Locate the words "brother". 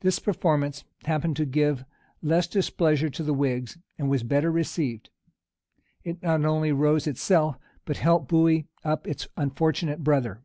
10.02-10.40